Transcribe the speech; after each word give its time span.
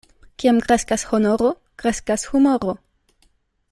Kiam 0.43 0.61
kreskas 0.67 1.03
honoro, 1.11 1.53
kreskas 1.83 2.27
humoro. 2.33 2.79